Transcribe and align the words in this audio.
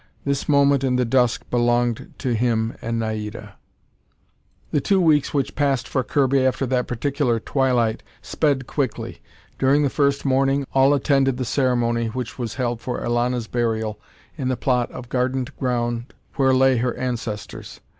This 0.25 0.49
moment 0.49 0.83
in 0.83 0.95
the 0.95 1.05
dusk 1.05 1.43
belonged 1.51 2.15
to 2.17 2.33
him 2.33 2.75
and 2.81 2.97
Naida. 2.97 3.53
The 4.71 4.81
two 4.81 4.99
weeks 4.99 5.31
which 5.31 5.53
passed 5.53 5.87
for 5.87 6.03
Kirby 6.03 6.43
after 6.43 6.65
that 6.65 6.87
particular 6.87 7.39
twilight 7.39 8.01
sped 8.19 8.65
quickly. 8.65 9.21
During 9.59 9.83
the 9.83 9.91
first 9.91 10.25
morning, 10.25 10.65
all 10.73 10.95
attended 10.95 11.37
the 11.37 11.45
ceremony 11.45 12.07
which 12.07 12.39
was 12.39 12.55
held 12.55 12.81
for 12.81 12.99
Elana's 13.03 13.45
burial 13.45 13.99
in 14.39 14.47
the 14.47 14.57
plot 14.57 14.89
of 14.89 15.07
gardened 15.07 15.55
ground 15.57 16.15
where 16.33 16.51
lay 16.51 16.77
her 16.77 16.95
ancestors. 16.97 17.79